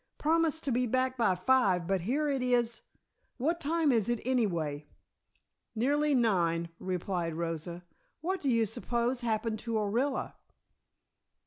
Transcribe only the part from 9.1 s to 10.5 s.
happened to Orilla?"